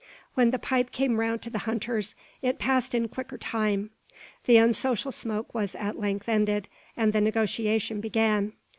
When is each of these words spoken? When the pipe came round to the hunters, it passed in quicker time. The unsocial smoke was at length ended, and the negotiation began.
When 0.33 0.49
the 0.49 0.57
pipe 0.57 0.91
came 0.91 1.19
round 1.19 1.43
to 1.43 1.51
the 1.51 1.59
hunters, 1.69 2.15
it 2.41 2.57
passed 2.57 2.95
in 2.95 3.07
quicker 3.07 3.37
time. 3.37 3.91
The 4.45 4.57
unsocial 4.57 5.11
smoke 5.11 5.53
was 5.53 5.75
at 5.75 5.99
length 5.99 6.27
ended, 6.27 6.67
and 6.97 7.13
the 7.13 7.21
negotiation 7.21 8.01
began. 8.01 8.53